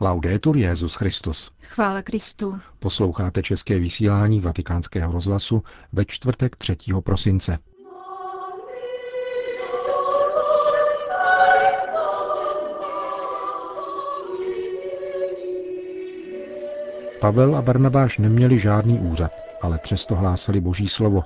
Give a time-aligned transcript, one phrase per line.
[0.00, 1.50] Laudetur Jezus Christus.
[1.62, 2.60] Chvála Kristu.
[2.78, 6.76] Posloucháte české vysílání Vatikánského rozhlasu ve čtvrtek 3.
[7.04, 7.58] prosince.
[17.24, 19.32] Pavel a Barnabáš neměli žádný úřad,
[19.62, 21.24] ale přesto hlásali boží slovo,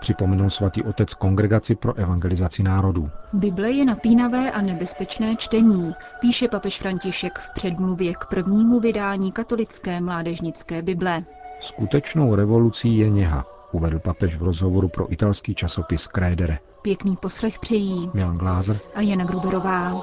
[0.00, 3.10] připomenul svatý otec kongregaci pro evangelizaci národů.
[3.32, 10.00] Bible je napínavé a nebezpečné čtení, píše papež František v předmluvě k prvnímu vydání katolické
[10.00, 11.24] mládežnické Bible.
[11.60, 16.58] Skutečnou revolucí je něha, uvedl papež v rozhovoru pro italský časopis Krédere.
[16.82, 20.02] Pěkný poslech přejí Milan Glázer a Jana Gruberová.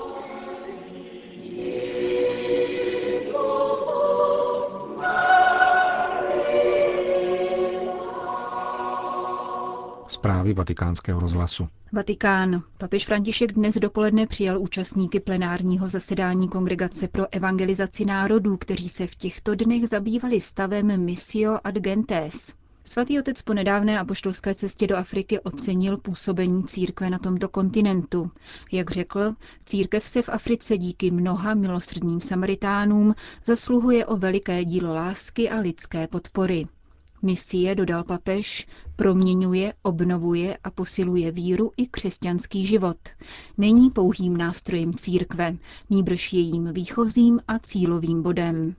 [10.28, 11.68] Zprávy vatikánského rozhlasu.
[11.92, 12.64] Vatikán.
[12.78, 19.16] Papež František dnes dopoledne přijal účastníky plenárního zasedání Kongregace pro evangelizaci národů, kteří se v
[19.16, 22.54] těchto dnech zabývali stavem Missio ad Gentes.
[22.84, 28.32] Svatý otec po nedávné apoštolské cestě do Afriky ocenil působení církve na tomto kontinentu.
[28.72, 29.34] Jak řekl,
[29.66, 36.08] církev se v Africe díky mnoha milosrdným Samaritánům zasluhuje o veliké dílo lásky a lidské
[36.08, 36.68] podpory.
[37.22, 42.98] Misie, dodal papež, proměňuje, obnovuje a posiluje víru i křesťanský život.
[43.58, 45.56] Není pouhým nástrojem církve,
[45.90, 48.76] nýbrž jejím výchozím a cílovým bodem.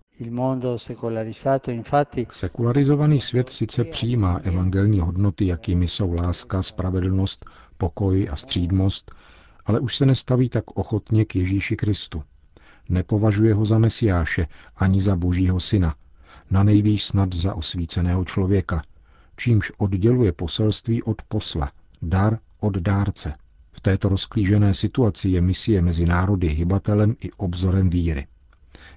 [2.30, 7.44] Sekularizovaný svět sice přijímá evangelní hodnoty, jakými jsou láska, spravedlnost,
[7.76, 9.12] pokoj a střídmost,
[9.66, 12.22] ale už se nestaví tak ochotně k Ježíši Kristu.
[12.88, 15.94] Nepovažuje ho za mesiáše ani za božího syna,
[16.50, 18.82] na nejvýš snad za osvíceného člověka,
[19.36, 23.34] čímž odděluje poselství od posla, dar od dárce.
[23.72, 28.26] V této rozklížené situaci je misie mezi národy hybatelem i obzorem víry.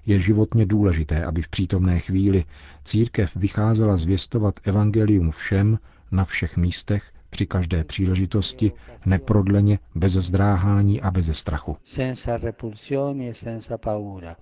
[0.05, 2.45] Je životně důležité, aby v přítomné chvíli
[2.85, 5.79] církev vycházela zvěstovat evangelium všem,
[6.11, 8.71] na všech místech, při každé příležitosti,
[9.05, 11.77] neprodleně, bez zdráhání a bez strachu.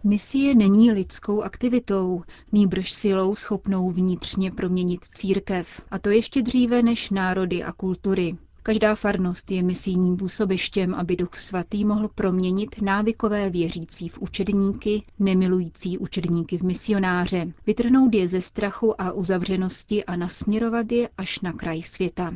[0.03, 7.09] Misie není lidskou aktivitou, nýbrž silou schopnou vnitřně proměnit církev, a to ještě dříve než
[7.09, 8.37] národy a kultury.
[8.63, 15.97] Každá farnost je misijním působištěm, aby Duch Svatý mohl proměnit návykové věřící v učedníky, nemilující
[15.97, 21.81] učedníky v misionáře, vytrhnout je ze strachu a uzavřenosti a nasměrovat je až na kraj
[21.81, 22.33] světa.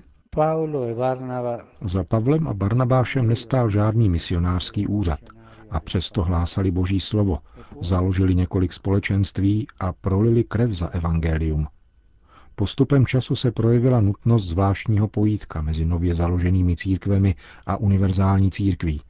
[1.86, 5.20] Za Pavlem a Barnabášem nestál žádný misionářský úřad
[5.72, 7.40] a přesto hlásali boží slovo,
[7.82, 11.68] založili několik společenství a prolili krev za evangelium.
[12.56, 19.02] Postupem času se projevila nutnost zvláštního pojítka mezi nově založenými církvemi a univerzální církví.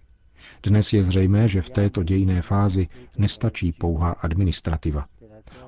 [0.64, 5.06] Dnes je zřejmé, že v této dějné fázi nestačí pouhá administrativa.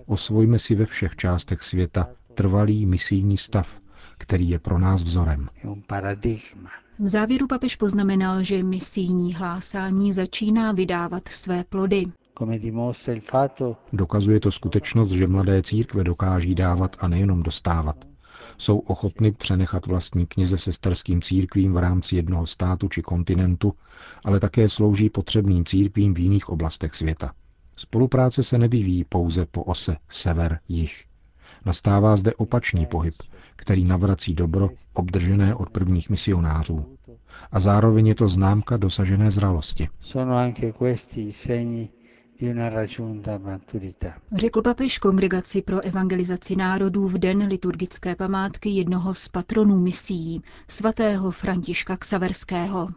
[0.05, 3.84] Osvojme si ve všech částech světa trvalý misijní stav,
[4.17, 5.49] který je pro nás vzorem.
[6.99, 12.05] V závěru papež poznamenal, že misijní hlásání začíná vydávat své plody.
[13.93, 18.05] Dokazuje to skutečnost, že mladé církve dokáží dávat a nejenom dostávat.
[18.57, 23.73] Jsou ochotny přenechat vlastní knize sesterským církvím v rámci jednoho státu či kontinentu,
[24.25, 27.33] ale také slouží potřebným církvím v jiných oblastech světa.
[27.77, 31.03] Spolupráce se nevyvíjí pouze po ose sever-jih.
[31.65, 33.15] Nastává zde opačný pohyb,
[33.55, 36.97] který navrací dobro obdržené od prvních misionářů.
[37.51, 39.87] A zároveň je to známka dosažené zralosti.
[44.35, 51.31] Řekl papež kongregaci pro evangelizaci národů v den liturgické památky jednoho z patronů misií, svatého
[51.31, 52.87] Františka Ksaverského.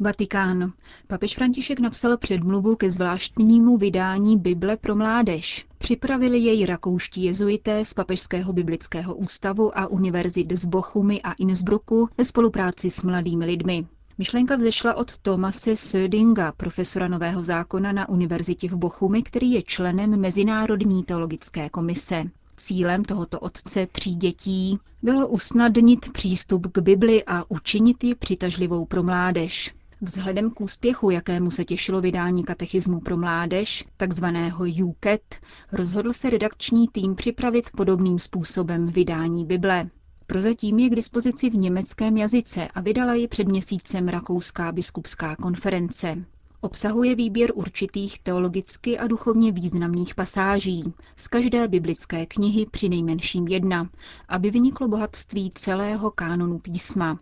[0.00, 0.72] Vatikán.
[1.06, 5.66] Papež František napsal předmluvu ke zvláštnímu vydání Bible pro mládež.
[5.78, 12.24] Připravili jej rakouští jezuité z Papežského biblického ústavu a univerzit z Bochumy a Innsbrucku ve
[12.24, 13.86] spolupráci s mladými lidmi.
[14.18, 20.20] Myšlenka vzešla od Tomase Södinga, profesora nového zákona na univerzitě v Bochumi, který je členem
[20.20, 22.24] Mezinárodní teologické komise.
[22.56, 29.02] Cílem tohoto otce tří dětí bylo usnadnit přístup k Bibli a učinit ji přitažlivou pro
[29.02, 29.74] mládež.
[30.04, 35.36] Vzhledem k úspěchu, jakému se těšilo vydání katechismu pro mládež, takzvaného UKET,
[35.72, 39.90] rozhodl se redakční tým připravit podobným způsobem vydání Bible.
[40.26, 46.24] Prozatím je k dispozici v německém jazyce a vydala ji před měsícem Rakouská biskupská konference.
[46.60, 50.84] Obsahuje výběr určitých teologicky a duchovně významných pasáží.
[51.16, 53.90] Z každé biblické knihy při nejmenším jedna,
[54.28, 57.18] aby vyniklo bohatství celého kánonu písma.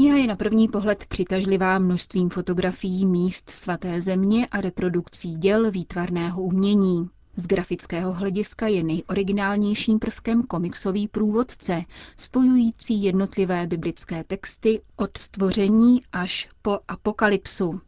[0.00, 6.42] Kniha je na první pohled přitažlivá množstvím fotografií míst svaté země a reprodukcí děl výtvarného
[6.42, 7.10] umění.
[7.36, 11.82] Z grafického hlediska je nejoriginálnějším prvkem komiksový průvodce,
[12.16, 17.80] spojující jednotlivé biblické texty od stvoření až po apokalypsu.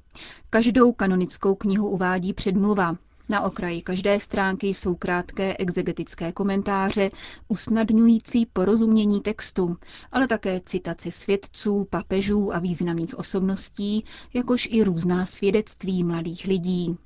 [0.51, 2.97] Každou kanonickou knihu uvádí předmluva.
[3.31, 7.11] Na okraji každé stránky jsou krátké exegetické komentáře,
[7.49, 9.77] usnadňující porozumění textu,
[10.13, 14.05] ale také citace svědců, papežů a významných osobností,
[14.35, 16.97] jakož i různá svědectví mladých lidí.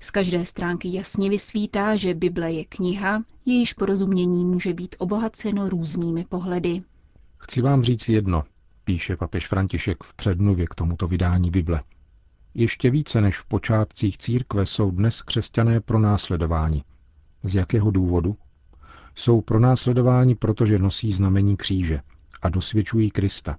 [0.00, 6.24] Z každé stránky jasně vysvítá, že Bible je kniha, jejíž porozumění může být obohaceno různými
[6.28, 6.82] pohledy.
[7.38, 8.44] Chci vám říct jedno,
[8.84, 11.82] píše papež František v předmluvě k tomuto vydání Bible.
[12.54, 16.84] Ještě více než v počátcích církve jsou dnes křesťané pro následování.
[17.42, 18.36] Z jakého důvodu?
[19.14, 22.00] Jsou pro následování, protože nosí znamení kříže
[22.42, 23.56] a dosvědčují Krista.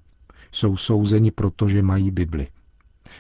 [0.52, 2.48] Jsou souzeni, protože mají Bibli.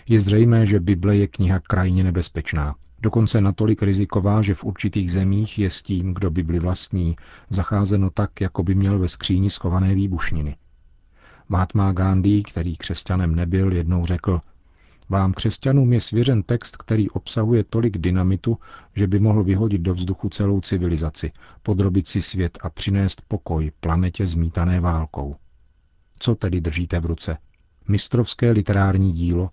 [0.07, 2.75] Je zřejmé, že Bible je kniha krajně nebezpečná.
[3.01, 7.15] Dokonce natolik riziková, že v určitých zemích je s tím, kdo Bibli vlastní,
[7.50, 10.56] zacházeno tak, jako by měl ve skříni schované výbušniny.
[11.50, 14.41] Mahatma Gandhi, který křesťanem nebyl, jednou řekl,
[15.11, 18.57] vám křesťanům je svěřen text, který obsahuje tolik dynamitu,
[18.95, 21.31] že by mohl vyhodit do vzduchu celou civilizaci,
[21.63, 25.35] podrobit si svět a přinést pokoj planetě zmítané válkou.
[26.19, 27.37] Co tedy držíte v ruce?
[27.87, 29.49] Mistrovské literární dílo,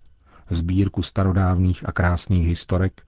[0.49, 3.01] sbírku starodávných a krásných historek?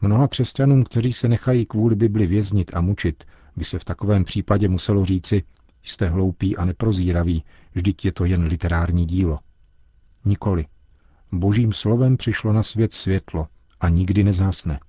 [0.00, 3.24] Mnoha křesťanům, kteří se nechají kvůli Bibli věznit a mučit,
[3.56, 5.42] by se v takovém případě muselo říci,
[5.82, 9.38] jste hloupí a neprozíraví, vždyť je to jen literární dílo.
[10.24, 10.66] Nikoli.
[11.32, 13.46] Božím slovem přišlo na svět světlo
[13.80, 14.80] a nikdy nezhasne.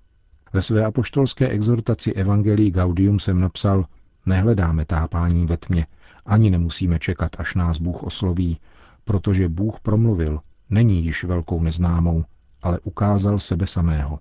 [0.53, 3.85] Ve své apoštolské exhortaci Evangelii Gaudium jsem napsal,
[4.25, 5.87] nehledáme tápání ve tmě,
[6.25, 8.59] ani nemusíme čekat, až nás Bůh osloví,
[9.03, 10.39] protože Bůh promluvil,
[10.69, 12.25] není již velkou neznámou,
[12.61, 14.19] ale ukázal sebe samého.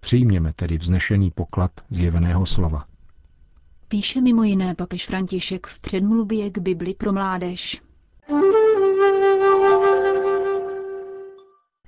[0.00, 2.84] Přijměme tedy vznešený poklad zjeveného slova.
[3.88, 7.82] Píše mimo jiné papež František v předmluvě k Bibli pro mládež.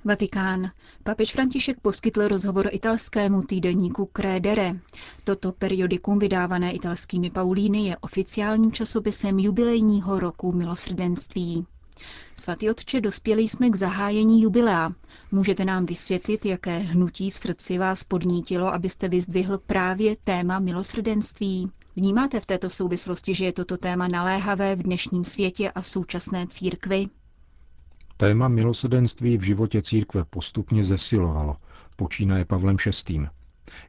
[0.05, 0.71] Vatikán.
[1.03, 4.75] Papež František poskytl rozhovor italskému týdeníku Credere.
[5.23, 11.65] Toto periodikum vydávané italskými Paulíny je oficiálním časopisem jubilejního roku milosrdenství.
[12.35, 14.91] Svatý otče, dospěli jsme k zahájení jubilea.
[15.31, 21.71] Můžete nám vysvětlit, jaké hnutí v srdci vás podnítilo, abyste vyzdvihl právě téma milosrdenství?
[21.95, 27.07] Vnímáte v této souvislosti, že je toto téma naléhavé v dnešním světě a současné církvi?
[28.17, 31.55] Téma milosedenství v životě církve postupně zesilovalo,
[31.95, 32.77] počínaje Pavlem
[33.07, 33.27] VI.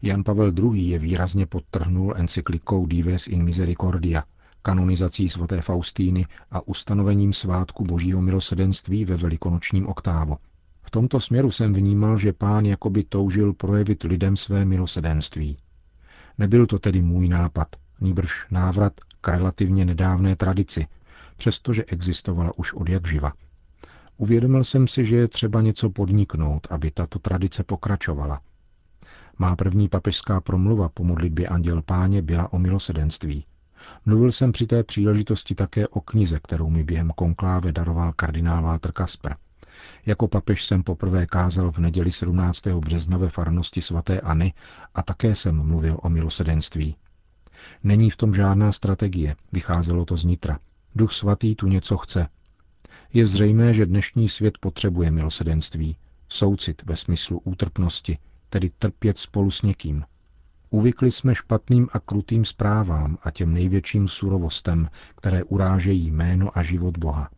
[0.03, 0.83] Jan Pavel II.
[0.83, 4.25] je výrazně podtrhnul encyklikou Dives in Misericordia,
[4.63, 10.37] kanonizací svaté Faustíny a ustanovením svátku božího milosedenství ve velikonočním oktávu.
[10.83, 15.57] V tomto směru jsem vnímal, že pán jakoby toužil projevit lidem své milosedenství.
[16.39, 17.69] Nebyl to tedy můj nápad,
[18.01, 20.87] nýbrž návrat k relativně nedávné tradici,
[21.37, 23.33] přestože existovala už od jak živa.
[24.17, 28.41] Uvědomil jsem si, že je třeba něco podniknout, aby tato tradice pokračovala.
[29.39, 33.45] Má první papežská promluva po modlitbě Anděl Páně byla o milosedenství.
[34.07, 38.93] Mluvil jsem při té příležitosti také o knize, kterou mi během konkláve daroval kardinál Walter
[38.93, 39.37] Kasper.
[40.07, 42.67] Jako papež jsem poprvé kázal v neděli 17.
[42.67, 44.55] března ve farnosti svatéAny
[44.95, 46.97] a také jsem mluvil o milosedenství.
[47.83, 50.59] Není v tom žádná strategie, vycházelo to z nitra.
[50.95, 52.29] Duch svatý tu něco chce,
[53.15, 55.97] je zřejmé, že dnešní svět potřebuje milosedenství,
[56.29, 58.19] soucit ve smyslu útrpnosti,
[58.51, 60.05] tedy trpět spolu s někým.
[60.71, 66.99] Uvykli jsme špatným a krutým zprávám a těm největším surovostem, které urážejí jméno a život
[66.99, 67.31] Boha.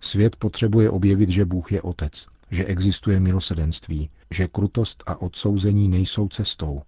[0.00, 6.28] Svět potřebuje objevit, že Bůh je Otec, že existuje milosedenství, že krutost a odsouzení nejsou
[6.28, 6.82] cestou.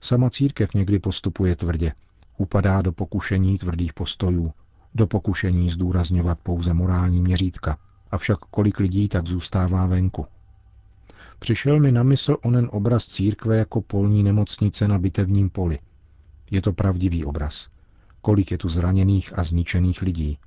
[0.00, 1.92] Sama církev někdy postupuje tvrdě,
[2.38, 4.52] upadá do pokušení tvrdých postojů,
[4.96, 7.78] do pokušení zdůrazňovat pouze morální měřítka,
[8.10, 10.26] avšak kolik lidí tak zůstává venku.
[11.38, 15.78] Přišel mi na mysl onen obraz církve jako polní nemocnice na bitevním poli.
[16.50, 17.68] Je to pravdivý obraz.
[18.20, 20.38] Kolik je tu zraněných a zničených lidí.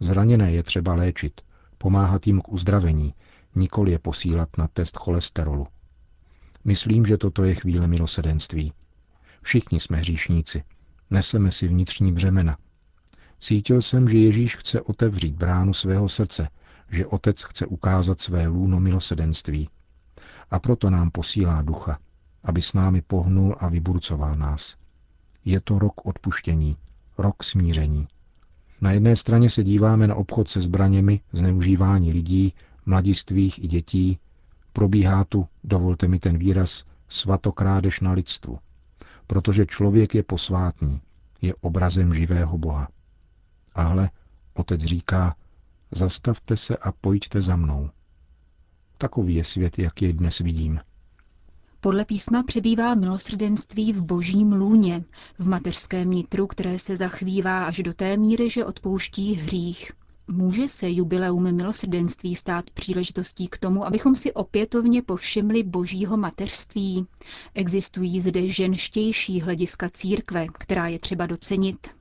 [0.00, 1.40] Zraněné je třeba léčit,
[1.78, 3.14] pomáhat jim k uzdravení,
[3.54, 5.66] nikoli je posílat na test cholesterolu.
[6.64, 8.72] Myslím, že toto je chvíle milosedenství.
[9.42, 10.62] Všichni jsme hříšníci.
[11.10, 12.56] Neseme si vnitřní břemena,
[13.40, 16.48] Cítil jsem, že Ježíš chce otevřít bránu svého srdce,
[16.90, 19.68] že Otec chce ukázat své lůno milosedenství.
[20.50, 21.98] A proto nám posílá ducha,
[22.44, 24.76] aby s námi pohnul a vyburcoval nás.
[25.44, 26.76] Je to rok odpuštění,
[27.18, 28.08] rok smíření.
[28.80, 32.54] Na jedné straně se díváme na obchod se zbraněmi, zneužívání lidí,
[32.86, 34.18] mladistvých i dětí.
[34.72, 38.58] Probíhá tu, dovolte mi ten výraz, svatokrádež na lidstvu.
[39.26, 41.00] Protože člověk je posvátný,
[41.42, 42.88] je obrazem živého Boha.
[43.78, 44.10] Ale
[44.54, 45.36] otec říká,
[45.90, 47.90] zastavte se a pojďte za mnou.
[48.98, 50.80] Takový je svět, jak jej dnes vidím.
[51.80, 55.04] Podle písma přebývá milosrdenství v božím lůně,
[55.38, 59.92] v mateřském nitru, které se zachvívá až do té míry, že odpouští hřích.
[60.28, 67.06] Může se jubileum milosrdenství stát příležitostí k tomu, abychom si opětovně povšimli božího mateřství?
[67.54, 71.97] Existují zde ženštější hlediska církve, která je třeba docenit?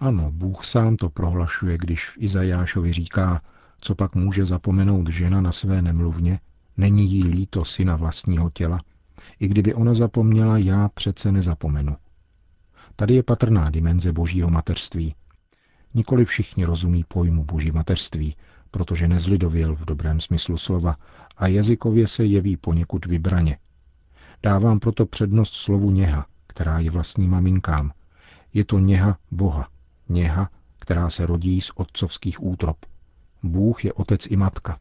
[0.00, 3.42] Ano, Bůh sám to prohlašuje, když v Izajášovi říká,
[3.80, 6.40] co pak může zapomenout žena na své nemluvně,
[6.76, 8.80] není jí líto syna vlastního těla.
[9.40, 11.96] I kdyby ona zapomněla, já přece nezapomenu.
[12.96, 15.14] Tady je patrná dimenze božího mateřství.
[15.94, 18.36] Nikoli všichni rozumí pojmu boží mateřství,
[18.70, 20.96] protože nezlidověl v dobrém smyslu slova
[21.36, 23.58] a jazykově se jeví poněkud vybraně.
[24.42, 27.92] Dávám proto přednost slovu něha, která je vlastní maminkám.
[28.54, 29.68] Je to něha Boha,
[30.08, 32.76] něha, která se rodí z otcovských útrop.
[33.42, 34.78] Bůh je otec i matka.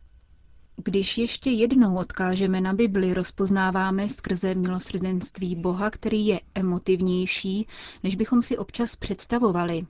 [0.84, 7.68] Když ještě jednou odkážeme na Bibli, rozpoznáváme skrze milosrdenství Boha, který je emotivnější,
[8.04, 9.86] než bychom si občas představovali.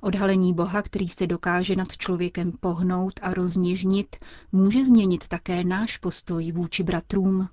[0.00, 4.16] Odhalení Boha, který se dokáže nad člověkem pohnout a rozněžnit,
[4.52, 7.48] může změnit také náš postoj vůči bratrům.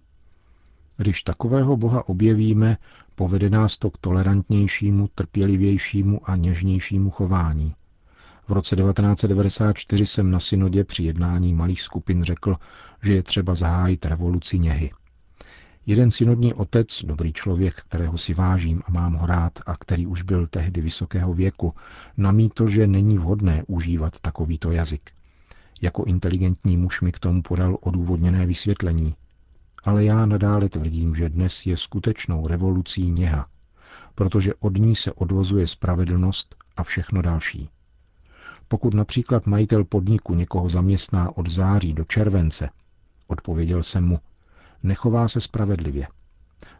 [0.97, 2.77] Když takového Boha objevíme,
[3.15, 7.75] povede nás to k tolerantnějšímu, trpělivějšímu a něžnějšímu chování.
[8.47, 12.55] V roce 1994 jsem na synodě při jednání malých skupin řekl,
[13.03, 14.91] že je třeba zahájit revoluci něhy.
[15.85, 20.21] Jeden synodní otec, dobrý člověk, kterého si vážím a mám ho rád a který už
[20.21, 21.73] byl tehdy vysokého věku,
[22.17, 25.11] namítl, že není vhodné užívat takovýto jazyk.
[25.81, 29.15] Jako inteligentní muž mi k tomu podal odůvodněné vysvětlení.
[29.83, 33.47] Ale já nadále tvrdím, že dnes je skutečnou revolucí něha,
[34.15, 37.69] protože od ní se odvozuje spravedlnost a všechno další.
[38.67, 42.69] Pokud například majitel podniku někoho zaměstná od září do července,
[43.27, 44.19] odpověděl jsem mu,
[44.83, 46.07] nechová se spravedlivě.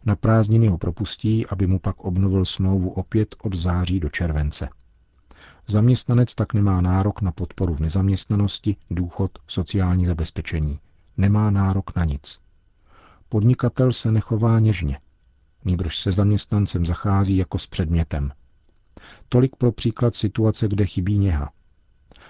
[0.06, 4.70] Na prázdniny ho propustí, aby mu pak obnovil smlouvu opět od září do července.
[5.68, 10.80] Zaměstnanec tak nemá nárok na podporu v nezaměstnanosti, důchod, sociální zabezpečení.
[11.18, 12.40] Nemá nárok na nic.
[13.34, 15.00] Podnikatel se nechová něžně.
[15.66, 18.32] Nýbrž se zaměstnancem zachází jako s předmětem.
[19.30, 21.52] Tolik pro příklad situace, kde chybí něha.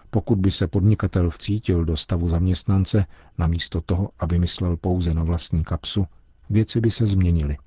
[0.10, 3.06] Pokud by se podnikatel vcítil do stavu zaměstnance,
[3.38, 6.06] namísto toho, aby myslel pouze na vlastní kapsu,
[6.50, 7.58] věci by se změnily.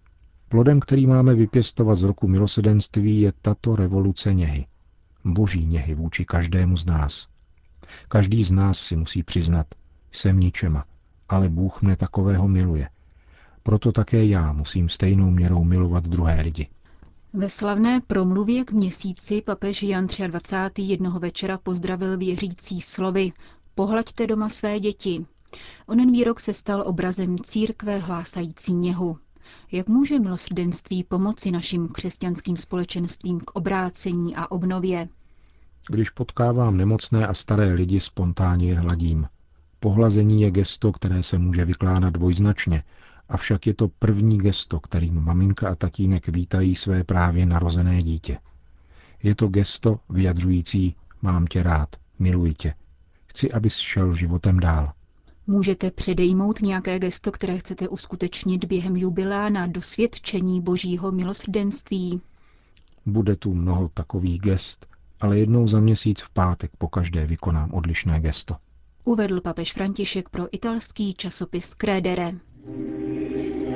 [0.49, 4.67] Plodem, který máme vypěstovat z roku milosedenství, je tato revoluce něhy.
[5.25, 7.29] Boží něhy vůči každému z nás.
[8.09, 9.67] Každý z nás si musí přiznat,
[10.13, 10.85] jsem ničema,
[11.29, 12.89] ale Bůh mne takového miluje.
[13.67, 16.69] Proto také já musím stejnou měrou milovat druhé lidi.
[17.33, 20.83] Ve slavné promluvě k měsíci papež Jan 23.
[20.83, 23.33] jednoho večera pozdravil věřící slovy
[23.75, 25.27] Pohlaďte doma své děti.
[25.87, 29.19] Onen výrok se stal obrazem církve hlásající něhu.
[29.73, 35.09] Jak může milosrdenství pomoci našim křesťanským společenstvím k obrácení a obnově?
[35.89, 39.27] Když potkávám nemocné a staré lidi, spontánně je hladím.
[39.81, 42.83] Pohlazení je gesto, které se může vykládat dvojznačně
[43.29, 48.39] Avšak je to první gesto, kterým maminka a tatínek vítají své právě narozené dítě.
[49.23, 52.75] Je to gesto vyjadřující mám tě rád, miluji tě.
[53.27, 54.93] Chci, abys šel životem dál.
[55.47, 62.21] Můžete předejmout nějaké gesto, které chcete uskutečnit během jubilea na dosvědčení božího milosrdenství?
[63.07, 64.87] Bude tu mnoho takových gest,
[65.21, 68.57] ale jednou za měsíc v pátek po každé vykonám odlišné gesto.
[69.05, 72.33] Uvedl papež František pro italský časopis Credere.
[72.67, 73.76] Música